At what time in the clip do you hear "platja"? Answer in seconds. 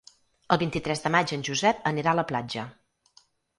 2.35-2.67